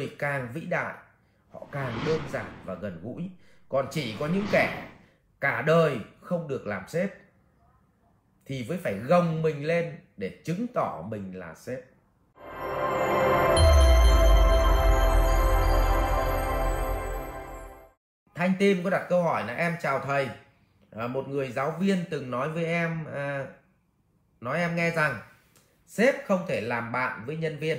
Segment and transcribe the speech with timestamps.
[0.00, 0.94] người càng vĩ đại
[1.50, 3.30] họ càng đơn giản và gần gũi.
[3.68, 4.88] Còn chỉ có những kẻ
[5.40, 7.10] cả đời không được làm sếp
[8.46, 11.80] thì mới phải gồng mình lên để chứng tỏ mình là sếp.
[18.34, 20.28] Thanh Tim có đặt câu hỏi là em chào thầy.
[20.90, 23.46] À, một người giáo viên từng nói với em à,
[24.40, 25.20] nói em nghe rằng
[25.86, 27.78] sếp không thể làm bạn với nhân viên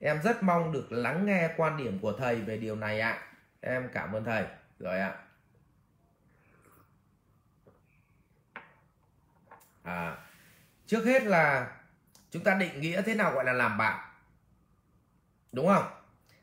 [0.00, 3.22] em rất mong được lắng nghe quan điểm của thầy về điều này ạ.
[3.60, 4.44] Em cảm ơn thầy.
[4.78, 5.14] Rồi ạ.
[9.82, 10.16] À,
[10.86, 11.76] trước hết là
[12.30, 14.10] chúng ta định nghĩa thế nào gọi là làm bạn?
[15.52, 15.84] Đúng không?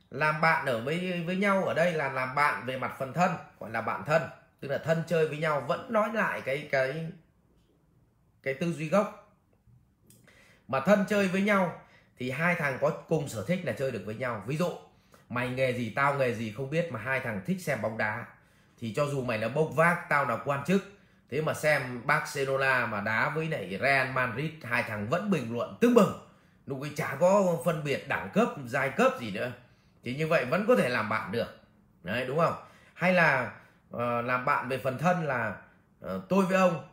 [0.09, 3.31] Làm bạn ở với với nhau ở đây là làm bạn về mặt phần thân
[3.59, 4.21] gọi là bạn thân.
[4.59, 7.11] Tức là thân chơi với nhau vẫn nói lại cái cái
[8.43, 9.37] cái tư duy gốc.
[10.67, 11.81] Mà thân chơi với nhau
[12.19, 14.43] thì hai thằng có cùng sở thích là chơi được với nhau.
[14.47, 14.69] Ví dụ
[15.29, 18.25] mày nghề gì tao nghề gì không biết mà hai thằng thích xem bóng đá.
[18.79, 20.83] Thì cho dù mày là bốc vác tao là quan chức.
[21.29, 25.77] Thế mà xem Barcelona mà đá với lại Real Madrid hai thằng vẫn bình luận
[25.81, 26.27] tức bừng.
[26.65, 29.51] Lúc ấy chả có phân biệt đẳng cấp giai cấp gì nữa.
[30.03, 31.57] Thì như vậy vẫn có thể làm bạn được.
[32.03, 32.53] Đấy đúng không?
[32.93, 33.51] Hay là
[33.95, 35.55] uh, làm bạn về phần thân là
[36.05, 36.87] uh, tôi với ông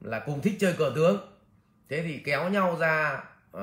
[0.00, 1.38] là cùng thích chơi cờ tướng.
[1.88, 3.22] Thế thì kéo nhau ra
[3.56, 3.62] uh,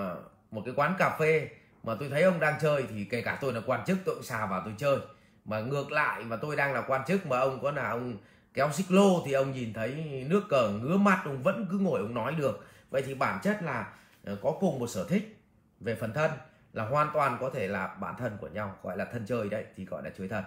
[0.52, 1.50] một cái quán cà phê
[1.84, 4.24] mà tôi thấy ông đang chơi thì kể cả tôi là quan chức, tôi cũng
[4.24, 4.98] xà vào tôi chơi.
[5.46, 8.18] Mà ngược lại mà tôi đang là quan chức mà ông có là ông
[8.54, 12.00] kéo xích lô thì ông nhìn thấy nước cờ ngứa mắt, ông vẫn cứ ngồi
[12.00, 12.66] ông nói được.
[12.90, 13.94] Vậy thì bản chất là
[14.24, 15.38] ờ, có cùng một sở thích
[15.80, 16.32] về phần thân
[16.74, 19.66] là hoàn toàn có thể là bản thân của nhau, gọi là thân chơi đấy,
[19.76, 20.44] thì gọi là chơi thân.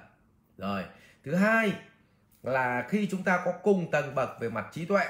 [0.59, 0.85] Rồi,
[1.25, 1.73] thứ hai
[2.43, 5.05] là khi chúng ta có cùng tầng bậc về mặt trí tuệ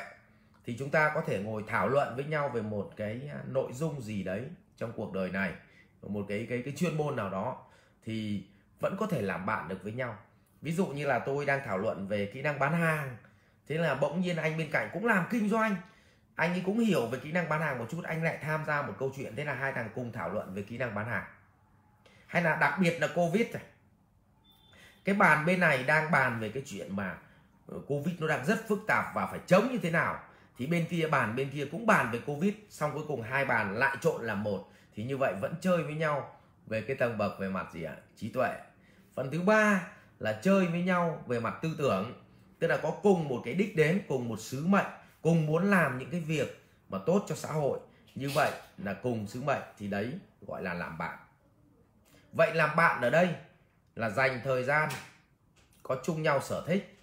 [0.65, 3.73] thì chúng ta có thể ngồi thảo luận với nhau về một cái à, nội
[3.73, 4.45] dung gì đấy
[4.77, 5.53] trong cuộc đời này.
[6.03, 7.67] Một cái cái cái chuyên môn nào đó
[8.05, 8.45] thì
[8.81, 10.17] vẫn có thể làm bạn được với nhau.
[10.63, 13.17] Ví dụ như là tôi đang thảo luận về kỹ năng bán hàng.
[13.69, 15.77] Thế là bỗng nhiên anh bên cạnh cũng làm kinh doanh.
[16.35, 18.83] Anh ấy cũng hiểu về kỹ năng bán hàng một chút, anh lại tham gia
[18.83, 19.37] một câu chuyện.
[19.37, 21.25] Thế là hai thằng cùng thảo luận về kỹ năng bán hàng.
[22.27, 23.63] Hay là đặc biệt là covid này.
[25.05, 27.17] Cái bàn bên này đang bàn về cái chuyện mà
[27.67, 30.21] ờ, covid nó đang rất phức tạp và phải chống như thế nào
[30.59, 33.77] thì bên kia bàn, bên kia cũng bàn về covid, xong cuối cùng hai bàn
[33.77, 34.71] lại trộn làm một.
[34.95, 37.97] Thì như vậy vẫn chơi với nhau về cái tầng bậc về mặt gì ạ?
[38.17, 38.55] Trí tuệ.
[39.15, 39.89] Phần thứ ba
[40.19, 42.23] là chơi với nhau về mặt tư tưởng,
[42.59, 44.87] tức là có cùng một cái đích đến, cùng một sứ mệnh,
[45.23, 47.79] cùng muốn làm những cái việc mà tốt cho xã hội.
[48.15, 50.13] Như vậy là cùng sứ mệnh thì đấy
[50.47, 51.19] gọi là làm bạn.
[52.33, 53.29] Vậy làm bạn ở đây
[53.95, 54.89] là dành thời gian
[55.83, 56.99] có chung nhau sở thích,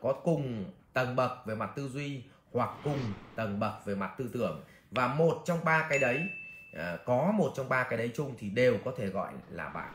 [0.00, 3.00] có cùng tầng bậc về mặt tư duy hoặc cùng
[3.34, 4.64] tầng bậc về mặt tư tưởng.
[4.90, 6.30] Và một trong ba cái đấy
[6.72, 9.92] ờ, có một trong ba cái đấy chung thì đều có thể gọi là bạn.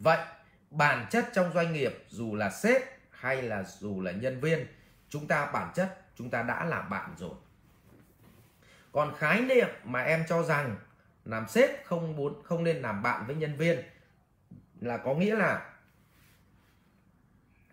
[0.00, 0.18] Vậy,
[0.70, 4.66] bản chất trong doanh nghiệp dù là sếp hay là dù là nhân viên,
[5.08, 7.34] chúng ta bản chất chúng ta đã là bạn rồi.
[8.92, 10.76] Còn khái niệm mà em cho rằng
[11.24, 13.82] làm sếp không muốn, không nên làm bạn với nhân viên
[14.80, 15.72] là có nghĩa là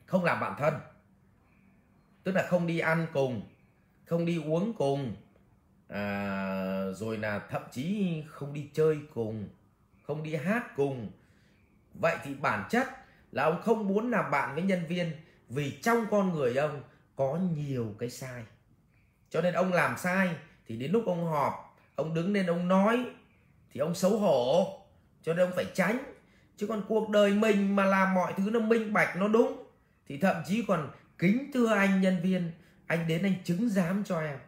[0.06, 0.74] không làm bạn thân.
[2.24, 3.42] Tức là không đi ăn cùng
[4.12, 5.16] không đi uống cùng.
[5.88, 9.50] À, rồi là thậm chí không đi chơi cùng
[10.04, 11.12] không đi hát cùng.
[11.94, 12.88] Vậy thì bản chất
[13.32, 15.12] là ông không muốn làm bạn với nhân viên
[15.50, 16.82] vì trong con người ông
[17.16, 18.44] có nhiều cái sai.
[19.30, 20.30] Cho nên ông làm sai
[20.68, 23.06] thì đến lúc ông họp ông đứng lên ông nói
[23.72, 24.80] thì ông xấu hổ.
[25.24, 25.98] Cho nên ông phải tránh.
[26.58, 29.64] Chứ còn cuộc đời mình mà làm mọi thứ nó minh bạch nó đúng
[30.08, 32.52] thì thậm chí còn kính thưa anh nhân viên
[32.92, 34.40] anh đến anh chứng giám cho em.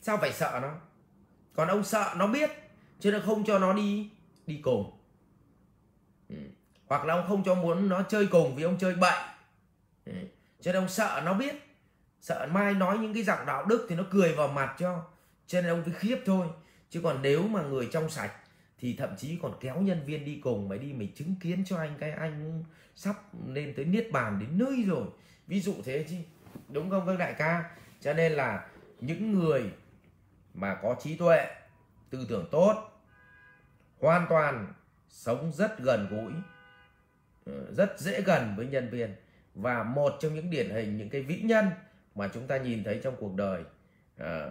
[0.00, 0.74] Sao phải sợ nó?
[1.52, 2.50] Còn ông sợ nó biết
[3.00, 4.10] cho nên không cho nó đi
[4.46, 4.98] đi cùng.
[6.28, 6.36] Ừ.
[6.86, 9.22] hoặc là ông không cho muốn nó chơi cùng vì ông chơi bậy.
[10.04, 10.12] Ừ.
[10.60, 11.54] cho nên ông sợ nó biết.
[12.20, 15.04] Sợ mai nói những cái giọng đạo đức thì nó cười vào mặt cho.
[15.46, 16.46] Cho nên ông cứ khiếp thôi.
[16.90, 18.32] Chứ còn nếu mà người trong sạch
[18.78, 21.78] thì thậm chí còn kéo nhân viên đi cùng, mày đi mày chứng kiến cho
[21.78, 22.64] anh cái, anh
[22.96, 23.16] sắp
[23.46, 25.06] lên tới niết bàn đến nơi rồi.
[25.46, 26.16] Ví dụ thế chứ
[26.68, 27.76] đúng không các đại ca?
[28.00, 28.66] Cho nên là
[29.00, 29.72] những người
[30.54, 31.46] mà có trí tuệ
[32.10, 33.02] tư tưởng tốt
[34.00, 34.72] hoàn toàn
[35.08, 36.32] sống rất gần gũi
[37.46, 39.14] ờ, rất dễ gần với nhân viên
[39.54, 41.66] và một trong những điển hình những cái vĩ nhân
[42.14, 43.64] mà chúng ta nhìn thấy trong cuộc đời
[44.16, 44.50] à,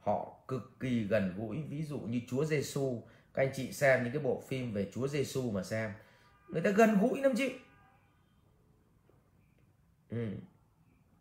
[0.00, 1.62] họ cực kỳ gần gũi.
[1.68, 3.02] Ví dụ như Chúa Giêsu
[3.34, 5.92] các anh chị xem những cái bộ phim về Chúa Giêsu mà xem
[6.48, 7.54] người ta gần gũi lắm chị.
[10.10, 10.28] Ừ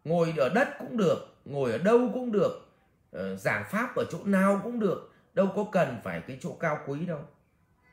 [0.09, 2.67] ngồi ở đất cũng được, ngồi ở đâu cũng được
[3.11, 6.79] ờ, giảng pháp ở chỗ nào cũng được, đâu có cần phải cái chỗ cao
[6.87, 7.21] quý đâu.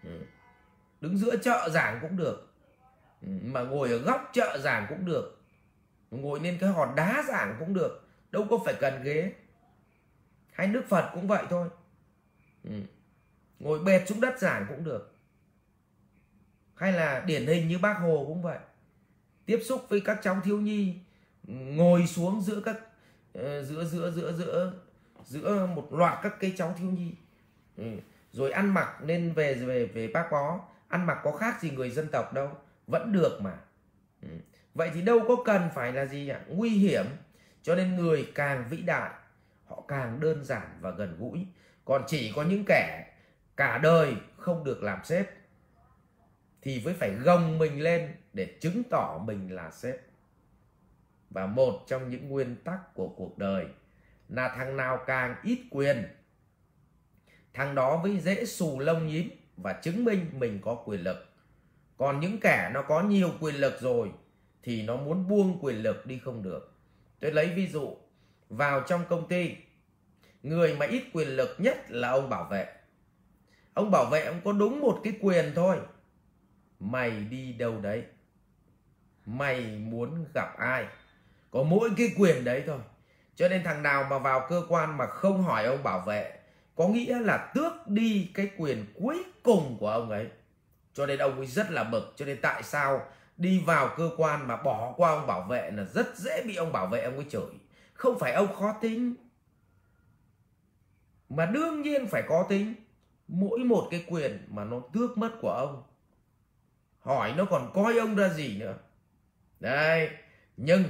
[0.04, 0.10] Ừ.
[1.00, 2.52] Đứng giữa chợ giảng cũng được
[3.22, 5.40] ừ, mà ngồi ở góc chợ giảng cũng được,
[6.10, 9.32] ngồi lên cái hòn đá giảng cũng được, đâu có phải cần ghế.
[10.52, 11.68] Hay đức phật cũng vậy thôi.
[12.64, 12.70] Ừ.
[13.58, 15.14] Ngồi bệt xuống đất giảng cũng được.
[16.74, 18.58] Hay là điển hình như bác hồ cũng vậy.
[19.46, 20.98] Tiếp xúc với các cháu thiếu nhi
[21.46, 22.76] ngồi xuống giữa các
[23.32, 24.72] ờ, giữa giữa giữa giữa
[25.24, 27.14] giữa một loạt các cây cháu thiếu nhi
[27.76, 27.84] ừ.
[28.32, 31.90] rồi ăn mặc nên về về về bác bó ăn mặc có khác gì người
[31.90, 32.50] dân tộc đâu,
[32.86, 33.58] vẫn được mà
[34.22, 34.28] ừ.
[34.74, 37.06] vậy thì đâu có cần phải là gì ạ nguy hiểm,
[37.62, 39.10] cho nên người càng vĩ đại,
[39.64, 41.46] họ càng đơn giản và gần gũi
[41.84, 43.12] còn chỉ có những kẻ
[43.56, 45.26] cả đời không được làm sếp,
[46.62, 49.96] thì mới phải gồng mình lên để chứng tỏ mình là sếp
[51.36, 53.66] và một trong những nguyên tắc của cuộc đời
[54.28, 56.04] là thằng nào càng ít quyền,
[57.54, 61.26] thằng đó mới dễ xù lông nhím và chứng minh mình có quyền lực.
[61.96, 64.10] Còn những kẻ nó có nhiều quyền lực rồi
[64.62, 66.72] thì nó muốn buông quyền lực đi không được.
[67.20, 67.96] Tôi lấy ví dụ,
[68.48, 69.56] vào trong công ty,
[70.42, 72.66] người mà ít quyền lực nhất là ông bảo vệ.
[73.74, 75.76] Ông bảo vệ ông có đúng một cái quyền thôi.
[76.80, 78.04] Mày đi đâu đấy?
[79.26, 80.86] Mày muốn gặp ai?
[81.56, 82.78] Có mỗi cái quyền đấy thôi.
[83.34, 86.38] Cho nên thằng nào mà vào cơ quan mà không hỏi ông bảo vệ,
[86.74, 90.26] có nghĩa là tước đi cái quyền cuối cùng của ông ấy.
[90.94, 92.12] Cho nên ông ấy rất là bực.
[92.16, 93.06] Cho nên tại sao
[93.36, 96.72] đi vào cơ quan mà bỏ qua ông bảo vệ là rất dễ bị ông
[96.72, 97.52] bảo vệ, ông ấy chửi.
[97.94, 99.14] Không phải ông khó tính,
[101.28, 102.74] mà đương nhiên phải có tính.
[103.28, 105.82] Mỗi một cái quyền mà nó tước mất của ông,
[107.00, 108.74] hỏi nó còn coi ông ra gì nữa.
[109.60, 110.10] Đây
[110.56, 110.84] nhưng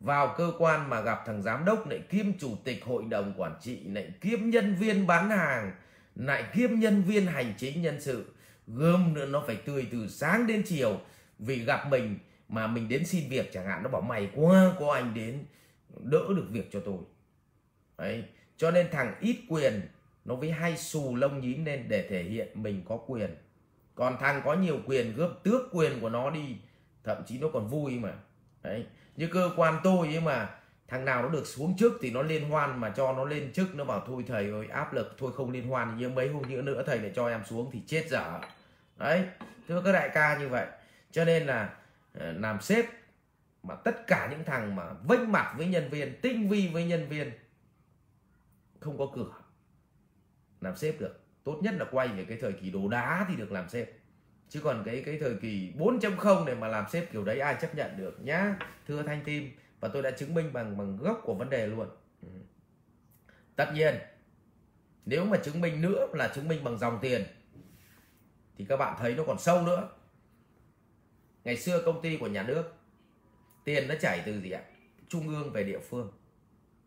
[0.00, 3.54] vào cơ quan mà gặp thằng giám đốc lại kiêm chủ tịch hội đồng quản
[3.60, 5.72] trị, lại kiêm nhân viên bán hàng,
[6.14, 8.32] lại kiêm nhân viên hành chính nhân sự.
[8.66, 11.00] Gươm nữa nó phải tươi từ sáng đến chiều.
[11.38, 12.18] Vì gặp mình
[12.48, 15.44] mà mình đến xin việc chẳng hạn, nó bảo mày quá, có anh đến,
[15.98, 16.98] đỡ được việc cho tôi.
[17.98, 18.24] Đấy,
[18.56, 19.80] cho nên thằng ít quyền,
[20.24, 23.30] nó với hay xù lông nhím lên để thể hiện mình có quyền.
[23.94, 26.56] Còn thằng có nhiều quyền, gớp tước quyền của nó đi,
[27.04, 28.12] thậm chí nó còn vui mà.
[28.62, 28.84] Đấy
[29.20, 30.50] như cơ quan tôi nhưng mà,
[30.88, 33.74] thằng nào nó được xuống trước thì nó liên hoan mà cho nó lên chức
[33.74, 36.62] nó bảo thôi thầy ơi, áp lực, thôi không liên hoan, như mấy hôm nữa
[36.62, 38.40] nữa thầy lại cho em xuống thì chết dở.
[38.96, 39.24] Đấy,
[39.68, 40.66] thưa các đại ca như vậy.
[41.10, 41.74] Cho nên là
[42.14, 42.84] ờ, làm sếp
[43.62, 47.08] mà tất cả những thằng mà vênh mặt với nhân viên, tinh vi với nhân
[47.08, 47.32] viên,
[48.80, 49.32] không có cửa.
[50.60, 51.20] Làm sếp được.
[51.44, 53.88] Tốt nhất là quay về cái thời kỳ đồ đá thì được làm sếp
[54.50, 57.74] chứ còn cái cái thời kỳ 4.0 này mà làm sếp kiểu đấy, ai chấp
[57.74, 58.56] nhận được nhá,
[58.88, 59.50] thưa thanh tim.
[59.80, 61.88] Và tôi đã chứng minh bằng bằng gốc của vấn đề luôn.
[62.22, 62.28] Ừ.
[63.56, 63.94] tất nhiên,
[65.06, 67.24] nếu mà chứng minh nữa là chứng minh bằng dòng tiền,
[68.58, 69.88] thì các bạn thấy nó còn sâu nữa.
[71.44, 72.74] Ngày xưa công ty của nhà nước,
[73.64, 74.62] tiền nó chảy từ gì ạ?
[75.08, 76.12] Trung ương về địa phương.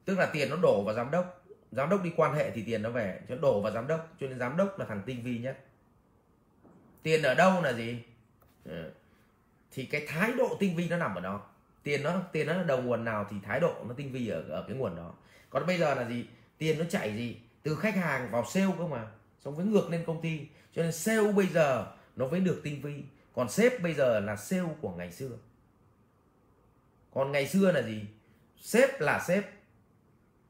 [0.05, 1.45] Tức là tiền nó đổ vào giám đốc.
[1.71, 4.13] Giám đốc đi quan hệ thì tiền nó về, cho đổ vào giám đốc.
[4.19, 5.57] Cho nên giám đốc là thằng tinh vi nhất
[7.03, 8.03] tiền ở đâu là gì?
[8.65, 8.91] Ờ,
[9.71, 11.41] thì cái thái độ tinh vi nó nằm ở đó.
[11.83, 14.41] Tiền nó tiền nó là đầu nguồn nào thì thái độ nó tinh vi ở
[14.41, 15.13] ở cái nguồn đó.
[15.49, 16.25] Còn bây giờ là gì?
[16.57, 17.37] Tiền nó chạy gì?
[17.63, 19.07] Từ khách hàng vào sale cơ mà.
[19.39, 20.47] Xong với ngược lên công ty.
[20.75, 23.03] Cho nên sale bây giờ nó mới được tinh vi.
[23.33, 25.29] Còn sếp bây giờ là sale của ngày xưa.
[27.13, 28.05] Còn ngày xưa là gì?
[28.57, 29.45] Sếp là sếp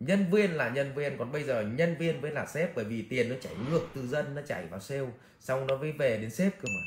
[0.08, 3.02] nhân viên là nhân viên còn bây giờ nhân viên với là sếp bởi vì
[3.02, 5.08] tiền nó chảy ngược từ dân nó chảy vào sale
[5.40, 6.82] xong nó mới về đến sếp cơ mà.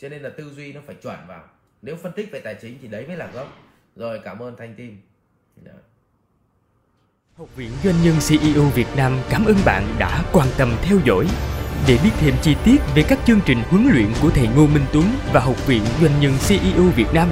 [0.00, 1.44] Cho nên là tư duy nó phải chuẩn vào.
[1.82, 3.48] Nếu phân tích về tài chính thì đấy mới là gốc.
[3.96, 5.00] Rồi cảm ơn thanh tim.
[5.64, 5.72] Dạ.
[7.36, 11.26] Học viện Doanh nhân CEO Việt Nam cảm ơn bạn đã quan tâm theo dõi.
[11.88, 14.84] Để biết thêm chi tiết về các chương trình huấn luyện của thầy Ngô Minh
[14.92, 17.28] Tuấn và Học viện Doanh nhân CEO Việt Nam,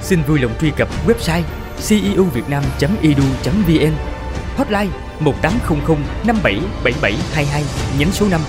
[0.00, 1.42] xin vui lòng truy cập website
[1.88, 4.15] ceovietnam.edu.vn
[4.56, 7.64] hotline 1800 577722
[7.98, 8.40] nhánh số 5